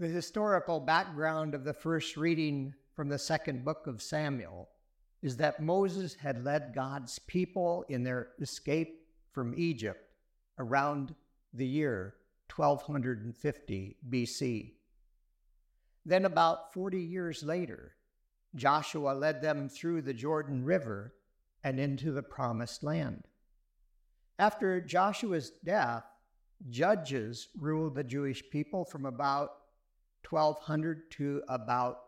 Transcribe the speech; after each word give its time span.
The 0.00 0.08
historical 0.08 0.80
background 0.80 1.54
of 1.54 1.62
the 1.62 1.74
first 1.74 2.16
reading 2.16 2.72
from 2.96 3.10
the 3.10 3.18
second 3.18 3.66
book 3.66 3.86
of 3.86 4.00
Samuel 4.00 4.70
is 5.20 5.36
that 5.36 5.60
Moses 5.60 6.14
had 6.14 6.42
led 6.42 6.72
God's 6.74 7.18
people 7.18 7.84
in 7.90 8.02
their 8.02 8.28
escape 8.40 9.02
from 9.30 9.52
Egypt 9.58 10.00
around 10.58 11.14
the 11.52 11.66
year 11.66 12.14
1250 12.56 13.98
BC. 14.08 14.72
Then, 16.06 16.24
about 16.24 16.72
40 16.72 16.98
years 16.98 17.42
later, 17.42 17.92
Joshua 18.54 19.12
led 19.12 19.42
them 19.42 19.68
through 19.68 20.00
the 20.00 20.14
Jordan 20.14 20.64
River 20.64 21.12
and 21.62 21.78
into 21.78 22.10
the 22.10 22.22
Promised 22.22 22.82
Land. 22.82 23.24
After 24.38 24.80
Joshua's 24.80 25.50
death, 25.62 26.06
judges 26.70 27.48
ruled 27.58 27.96
the 27.96 28.04
Jewish 28.04 28.42
people 28.48 28.86
from 28.86 29.04
about 29.04 29.59
1200 30.28 31.10
to 31.12 31.42
about 31.48 31.98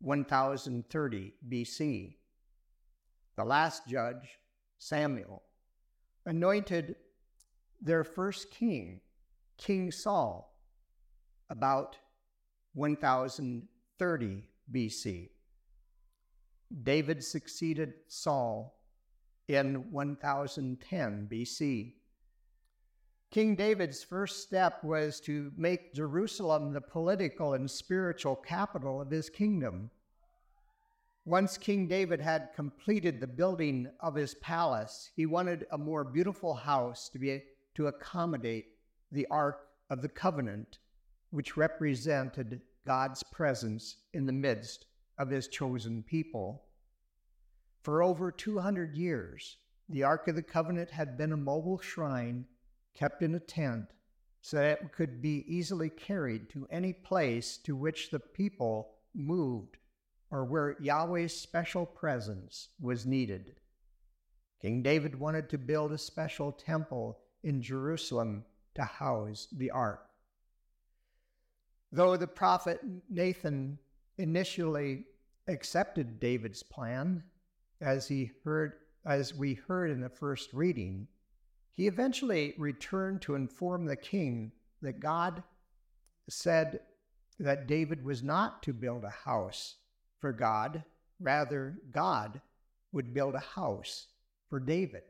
1030 0.00 1.34
BC. 1.48 2.14
The 3.36 3.44
last 3.44 3.86
judge, 3.86 4.38
Samuel, 4.78 5.42
anointed 6.24 6.96
their 7.80 8.04
first 8.04 8.50
king, 8.50 9.00
King 9.58 9.90
Saul, 9.90 10.54
about 11.50 11.96
1030 12.74 14.44
BC. 14.72 15.28
David 16.82 17.22
succeeded 17.22 17.94
Saul 18.08 18.76
in 19.48 19.90
1010 19.92 21.28
BC. 21.30 21.94
King 23.30 23.56
David's 23.56 24.02
first 24.02 24.42
step 24.42 24.82
was 24.82 25.20
to 25.20 25.52
make 25.56 25.92
Jerusalem 25.94 26.72
the 26.72 26.80
political 26.80 27.54
and 27.54 27.70
spiritual 27.70 28.36
capital 28.36 29.00
of 29.00 29.10
his 29.10 29.28
kingdom. 29.28 29.90
Once 31.24 31.58
King 31.58 31.88
David 31.88 32.20
had 32.20 32.50
completed 32.54 33.20
the 33.20 33.26
building 33.26 33.88
of 34.00 34.14
his 34.14 34.34
palace, 34.36 35.10
he 35.16 35.26
wanted 35.26 35.66
a 35.72 35.78
more 35.78 36.04
beautiful 36.04 36.54
house 36.54 37.08
to 37.08 37.18
be 37.18 37.42
to 37.74 37.88
accommodate 37.88 38.66
the 39.10 39.26
Ark 39.26 39.68
of 39.90 40.02
the 40.02 40.08
Covenant, 40.08 40.78
which 41.30 41.56
represented 41.56 42.62
God's 42.86 43.24
presence 43.24 43.96
in 44.14 44.24
the 44.24 44.32
midst 44.32 44.86
of 45.18 45.28
his 45.28 45.48
chosen 45.48 46.02
people. 46.04 46.62
For 47.82 48.02
over 48.02 48.30
200 48.30 48.96
years, 48.96 49.56
the 49.88 50.04
Ark 50.04 50.28
of 50.28 50.36
the 50.36 50.42
Covenant 50.42 50.90
had 50.90 51.18
been 51.18 51.32
a 51.32 51.36
mobile 51.36 51.78
shrine 51.78 52.46
kept 52.96 53.22
in 53.22 53.34
a 53.34 53.40
tent 53.40 53.86
so 54.40 54.56
that 54.56 54.80
it 54.80 54.92
could 54.92 55.20
be 55.20 55.44
easily 55.46 55.90
carried 55.90 56.48
to 56.50 56.66
any 56.70 56.92
place 56.92 57.56
to 57.58 57.76
which 57.76 58.10
the 58.10 58.20
people 58.20 58.94
moved 59.14 59.76
or 60.30 60.44
where 60.44 60.76
Yahweh's 60.80 61.38
special 61.38 61.86
presence 61.86 62.68
was 62.80 63.06
needed. 63.06 63.56
King 64.60 64.82
David 64.82 65.18
wanted 65.18 65.48
to 65.50 65.58
build 65.58 65.92
a 65.92 65.98
special 65.98 66.52
temple 66.52 67.18
in 67.42 67.62
Jerusalem 67.62 68.44
to 68.74 68.82
house 68.82 69.48
the 69.52 69.70
ark. 69.70 70.08
Though 71.92 72.16
the 72.16 72.26
prophet 72.26 72.80
Nathan 73.08 73.78
initially 74.18 75.04
accepted 75.48 76.18
David's 76.18 76.62
plan, 76.62 77.22
as 77.80 78.08
he 78.08 78.32
heard 78.44 78.74
as 79.04 79.34
we 79.34 79.54
heard 79.54 79.90
in 79.90 80.00
the 80.00 80.08
first 80.08 80.52
reading, 80.52 81.06
he 81.76 81.86
eventually 81.86 82.54
returned 82.56 83.20
to 83.22 83.34
inform 83.34 83.84
the 83.84 83.96
king 83.96 84.50
that 84.80 84.98
God 84.98 85.42
said 86.28 86.80
that 87.38 87.66
David 87.66 88.02
was 88.02 88.22
not 88.22 88.62
to 88.62 88.72
build 88.72 89.04
a 89.04 89.10
house 89.10 89.76
for 90.18 90.32
God, 90.32 90.82
rather, 91.20 91.76
God 91.92 92.40
would 92.92 93.12
build 93.12 93.34
a 93.34 93.40
house 93.40 94.06
for 94.48 94.58
David. 94.58 95.02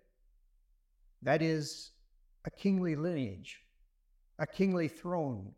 That 1.22 1.40
is, 1.40 1.92
a 2.44 2.50
kingly 2.50 2.96
lineage, 2.96 3.60
a 4.38 4.46
kingly 4.46 4.88
throne 4.88 5.52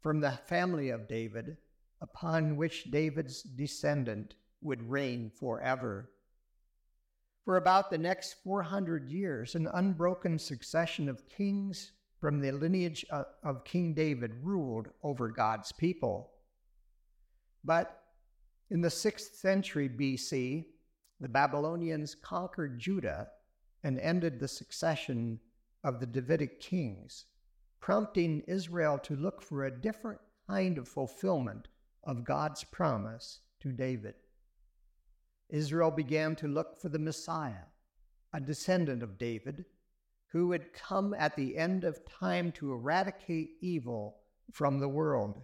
from 0.00 0.20
the 0.20 0.38
family 0.46 0.88
of 0.88 1.08
David, 1.08 1.58
upon 2.00 2.56
which 2.56 2.90
David's 2.90 3.42
descendant 3.42 4.34
would 4.62 4.88
reign 4.88 5.30
forever. 5.30 6.10
For 7.46 7.56
about 7.58 7.90
the 7.90 7.96
next 7.96 8.42
400 8.42 9.08
years, 9.08 9.54
an 9.54 9.68
unbroken 9.72 10.36
succession 10.36 11.08
of 11.08 11.28
kings 11.28 11.92
from 12.20 12.40
the 12.40 12.50
lineage 12.50 13.06
of 13.44 13.64
King 13.64 13.94
David 13.94 14.32
ruled 14.42 14.88
over 15.04 15.28
God's 15.28 15.70
people. 15.70 16.32
But 17.62 18.02
in 18.70 18.80
the 18.80 18.88
6th 18.88 19.36
century 19.36 19.88
BC, 19.88 20.66
the 21.20 21.28
Babylonians 21.28 22.16
conquered 22.16 22.80
Judah 22.80 23.28
and 23.84 24.00
ended 24.00 24.40
the 24.40 24.48
succession 24.48 25.38
of 25.84 26.00
the 26.00 26.06
Davidic 26.06 26.60
kings, 26.60 27.26
prompting 27.78 28.42
Israel 28.48 28.98
to 29.04 29.14
look 29.14 29.40
for 29.40 29.66
a 29.66 29.80
different 29.80 30.20
kind 30.48 30.78
of 30.78 30.88
fulfillment 30.88 31.68
of 32.02 32.24
God's 32.24 32.64
promise 32.64 33.38
to 33.60 33.70
David. 33.70 34.14
Israel 35.48 35.90
began 35.90 36.34
to 36.36 36.48
look 36.48 36.80
for 36.80 36.88
the 36.88 36.98
Messiah, 36.98 37.66
a 38.32 38.40
descendant 38.40 39.02
of 39.02 39.18
David, 39.18 39.64
who 40.28 40.48
would 40.48 40.72
come 40.72 41.14
at 41.14 41.36
the 41.36 41.56
end 41.56 41.84
of 41.84 42.04
time 42.04 42.50
to 42.52 42.72
eradicate 42.72 43.50
evil 43.60 44.16
from 44.52 44.78
the 44.78 44.88
world. 44.88 45.40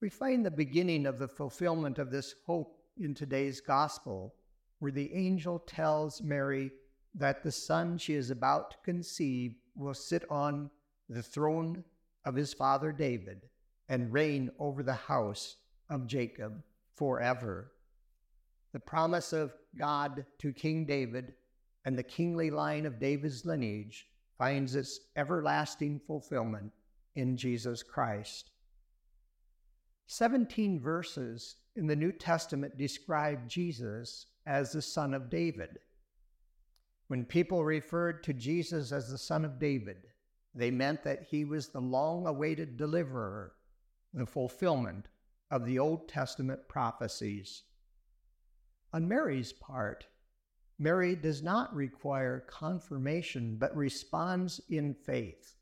We 0.00 0.10
find 0.10 0.44
the 0.44 0.50
beginning 0.50 1.06
of 1.06 1.18
the 1.18 1.28
fulfillment 1.28 1.98
of 1.98 2.10
this 2.10 2.34
hope 2.46 2.78
in 2.98 3.14
today's 3.14 3.60
gospel, 3.60 4.34
where 4.80 4.92
the 4.92 5.12
angel 5.14 5.60
tells 5.60 6.20
Mary 6.20 6.70
that 7.14 7.42
the 7.42 7.52
son 7.52 7.98
she 7.98 8.14
is 8.14 8.30
about 8.30 8.72
to 8.72 8.76
conceive 8.84 9.54
will 9.74 9.94
sit 9.94 10.24
on 10.30 10.70
the 11.08 11.22
throne 11.22 11.84
of 12.24 12.34
his 12.34 12.52
father 12.52 12.92
David 12.92 13.48
and 13.88 14.12
reign 14.12 14.50
over 14.58 14.82
the 14.82 14.92
house 14.92 15.56
of 15.88 16.06
Jacob 16.06 16.62
forever 16.94 17.72
the 18.72 18.80
promise 18.80 19.32
of 19.32 19.52
God 19.78 20.24
to 20.38 20.52
King 20.52 20.84
David 20.84 21.34
and 21.84 21.96
the 21.96 22.02
kingly 22.02 22.50
line 22.50 22.86
of 22.86 22.98
David's 22.98 23.44
lineage 23.44 24.06
finds 24.38 24.74
its 24.74 25.00
everlasting 25.16 26.00
fulfillment 26.06 26.72
in 27.14 27.36
Jesus 27.36 27.82
Christ. 27.82 28.50
17 30.06 30.80
verses 30.80 31.56
in 31.76 31.86
the 31.86 31.96
New 31.96 32.12
Testament 32.12 32.76
describe 32.76 33.48
Jesus 33.48 34.26
as 34.46 34.72
the 34.72 34.82
Son 34.82 35.14
of 35.14 35.30
David. 35.30 35.78
When 37.08 37.24
people 37.24 37.64
referred 37.64 38.22
to 38.24 38.32
Jesus 38.32 38.92
as 38.92 39.10
the 39.10 39.18
Son 39.18 39.44
of 39.44 39.58
David, 39.58 39.98
they 40.54 40.70
meant 40.70 41.02
that 41.04 41.26
he 41.30 41.44
was 41.44 41.68
the 41.68 41.80
long 41.80 42.26
awaited 42.26 42.76
deliverer, 42.76 43.52
the 44.12 44.26
fulfillment 44.26 45.08
of 45.50 45.64
the 45.64 45.78
Old 45.78 46.08
Testament 46.08 46.68
prophecies. 46.68 47.62
On 48.92 49.08
Mary's 49.08 49.52
part, 49.52 50.06
Mary 50.78 51.14
does 51.14 51.42
not 51.42 51.74
require 51.74 52.44
confirmation 52.48 53.56
but 53.56 53.76
responds 53.76 54.60
in 54.68 54.94
faith. 54.94 55.54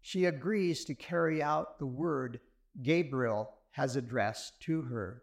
She 0.00 0.26
agrees 0.26 0.84
to 0.84 0.94
carry 0.94 1.42
out 1.42 1.78
the 1.78 1.86
word 1.86 2.40
Gabriel 2.82 3.54
has 3.72 3.96
addressed 3.96 4.60
to 4.60 4.82
her. 4.82 5.22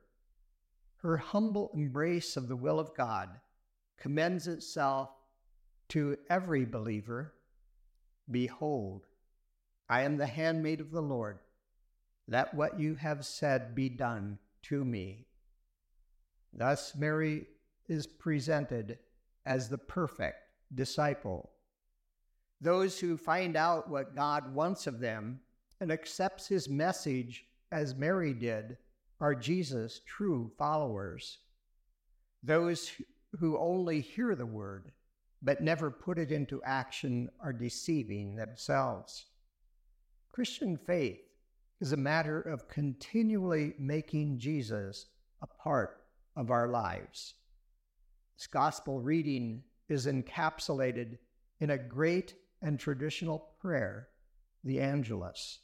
Her 0.97 1.17
humble 1.17 1.71
embrace 1.73 2.35
of 2.35 2.47
the 2.47 2.55
will 2.55 2.79
of 2.79 2.95
God 2.95 3.29
commends 3.97 4.47
itself 4.47 5.09
to 5.89 6.17
every 6.29 6.65
believer 6.65 7.33
Behold, 8.29 9.07
I 9.89 10.01
am 10.01 10.17
the 10.17 10.27
handmaid 10.27 10.81
of 10.81 10.91
the 10.91 11.01
Lord. 11.01 11.39
Let 12.27 12.53
what 12.53 12.79
you 12.79 12.95
have 12.95 13.25
said 13.25 13.73
be 13.73 13.89
done 13.89 14.37
to 14.63 14.85
me. 14.85 15.25
Thus, 16.53 16.95
Mary 16.95 17.47
is 17.87 18.07
presented 18.07 18.99
as 19.45 19.69
the 19.69 19.77
perfect 19.77 20.37
disciple. 20.73 21.51
Those 22.61 22.99
who 22.99 23.17
find 23.17 23.55
out 23.55 23.89
what 23.89 24.15
God 24.15 24.53
wants 24.53 24.87
of 24.87 24.99
them 24.99 25.39
and 25.79 25.91
accepts 25.91 26.47
his 26.47 26.67
message 26.67 27.45
as 27.71 27.95
Mary 27.95 28.33
did 28.33 28.77
are 29.19 29.35
Jesus' 29.35 30.01
true 30.05 30.51
followers. 30.57 31.39
Those 32.43 32.91
who 33.39 33.57
only 33.57 34.01
hear 34.01 34.35
the 34.35 34.45
word 34.45 34.91
but 35.41 35.61
never 35.61 35.89
put 35.89 36.17
it 36.19 36.31
into 36.31 36.61
action 36.63 37.29
are 37.39 37.53
deceiving 37.53 38.35
themselves. 38.35 39.27
Christian 40.31 40.77
faith 40.77 41.21
is 41.79 41.93
a 41.93 41.97
matter 41.97 42.41
of 42.41 42.67
continually 42.67 43.73
making 43.79 44.37
Jesus 44.37 45.05
a 45.41 45.47
part 45.47 46.01
of 46.35 46.51
our 46.51 46.67
lives. 46.67 47.35
This 48.37 48.47
gospel 48.47 49.01
reading 49.01 49.63
is 49.89 50.05
encapsulated 50.05 51.17
in 51.59 51.71
a 51.71 51.77
great 51.77 52.35
and 52.61 52.79
traditional 52.79 53.49
prayer, 53.59 54.07
the 54.63 54.79
Angelus. 54.79 55.59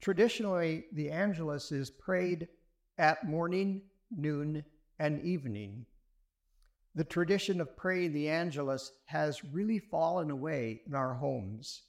Traditionally, 0.00 0.84
the 0.92 1.10
Angelus 1.10 1.72
is 1.72 1.90
prayed 1.90 2.48
at 2.98 3.28
morning, 3.28 3.82
noon, 4.10 4.64
and 4.98 5.22
evening. 5.24 5.86
The 6.94 7.04
tradition 7.04 7.60
of 7.60 7.76
praying 7.76 8.12
the 8.12 8.28
Angelus 8.28 8.92
has 9.06 9.44
really 9.44 9.78
fallen 9.78 10.30
away 10.30 10.82
in 10.86 10.94
our 10.94 11.14
homes. 11.14 11.82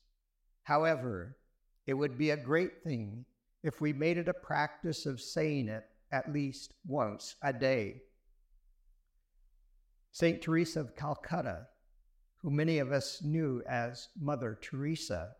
However, 0.64 1.38
it 1.86 1.94
would 1.94 2.18
be 2.18 2.30
a 2.30 2.38
great 2.38 2.84
thing 2.84 3.26
if 3.64 3.82
we 3.82 3.94
made 3.94 4.18
it 4.18 4.28
a 4.28 4.34
practice 4.34 5.06
of 5.06 5.20
saying 5.20 5.68
it 5.68 5.86
at 6.14 6.32
least 6.32 6.76
once 6.86 7.36
a 7.42 7.52
day. 7.52 8.04
St. 10.12 10.42
Teresa 10.42 10.80
of 10.80 10.96
Calcutta, 10.96 11.68
who 12.38 12.52
many 12.52 12.78
of 12.78 12.92
us 12.92 13.24
knew 13.24 13.64
as 13.68 14.10
Mother 14.18 14.60
Teresa, 14.62 15.32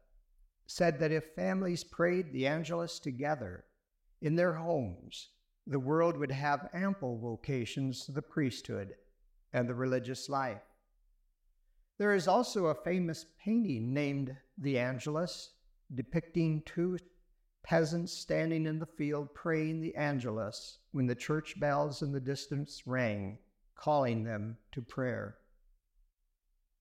said 0.66 1.00
that 1.00 1.12
if 1.12 1.36
families 1.36 1.84
prayed 1.84 2.34
the 2.34 2.48
Angelus 2.48 2.98
together 2.98 3.66
in 4.22 4.36
their 4.36 4.54
homes, 4.54 5.30
the 5.68 5.80
world 5.80 6.18
would 6.18 6.32
have 6.32 6.70
ample 6.74 7.20
vocations 7.20 8.06
to 8.06 8.12
the 8.12 8.22
priesthood 8.22 8.96
and 9.54 9.70
the 9.70 9.76
religious 9.76 10.28
life. 10.28 10.64
There 12.00 12.16
is 12.16 12.28
also 12.28 12.66
a 12.66 12.84
famous 12.84 13.28
painting 13.46 13.94
named 13.94 14.36
The 14.58 14.80
Angelus, 14.80 15.52
depicting 15.94 16.64
two 16.66 16.98
peasants 17.64 18.12
standing 18.12 18.66
in 18.66 18.78
the 18.78 18.86
field 18.86 19.34
praying 19.34 19.82
the 19.82 19.96
Angelus 19.96 20.80
when 20.92 21.08
the 21.08 21.16
church 21.16 21.60
bells 21.60 22.02
in 22.02 22.12
the 22.12 22.20
distance 22.20 22.84
rang, 22.86 23.40
calling 23.76 24.24
them 24.24 24.58
to 24.74 24.82
prayer. 24.82 25.36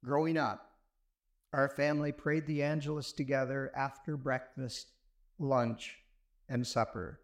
Growing 0.04 0.36
up, 0.36 0.72
our 1.52 1.68
family 1.68 2.10
prayed 2.10 2.46
the 2.46 2.62
Angelus 2.62 3.12
together 3.12 3.70
after 3.76 4.16
breakfast, 4.16 4.90
lunch, 5.38 5.98
and 6.48 6.66
supper. 6.66 7.20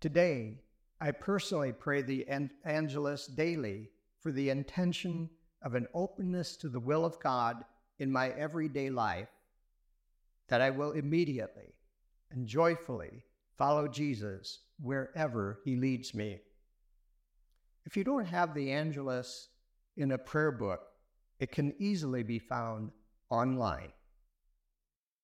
Today, 0.00 0.60
I 1.00 1.10
personally 1.10 1.72
pray 1.72 2.00
the 2.00 2.26
Angelus 2.64 3.26
daily 3.26 3.90
for 4.20 4.32
the 4.32 4.48
intention 4.48 5.28
of 5.62 5.74
an 5.74 5.86
openness 5.92 6.56
to 6.58 6.68
the 6.68 6.80
will 6.80 7.04
of 7.04 7.20
God 7.20 7.64
in 7.98 8.10
my 8.10 8.30
everyday 8.30 8.88
life, 8.88 9.28
that 10.48 10.62
I 10.62 10.70
will 10.70 10.92
immediately 10.92 11.74
and 12.30 12.46
joyfully 12.46 13.24
follow 13.56 13.88
Jesus 13.88 14.60
wherever 14.80 15.60
he 15.64 15.76
leads 15.76 16.14
me. 16.14 16.40
If 17.84 17.96
you 17.96 18.04
don't 18.04 18.26
have 18.26 18.54
the 18.54 18.72
Angelus 18.72 19.48
in 19.96 20.12
a 20.12 20.18
prayer 20.18 20.52
book, 20.52 20.80
it 21.38 21.52
can 21.52 21.74
easily 21.78 22.22
be 22.22 22.38
found 22.38 22.90
online. 23.30 23.92